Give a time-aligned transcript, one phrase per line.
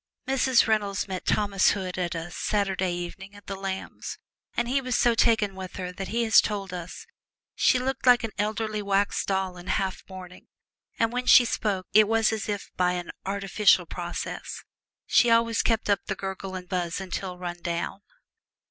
[0.27, 0.65] Mrs.
[0.67, 4.17] Reynolds met Thomas Hood at a "Saturday Evening" at the Lambs',
[4.57, 7.05] and he was so taken with her that he has told us
[7.53, 10.47] "she looked like an elderly wax doll in half mourning,
[10.97, 14.63] and when she spoke it was as if by an artificial process;
[15.05, 18.01] she always kept up the gurgle and buzz until run down."